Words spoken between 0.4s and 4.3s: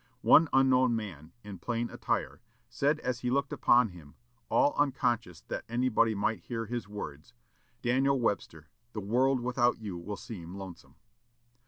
unknown man, in plain attire, said as he looked upon him,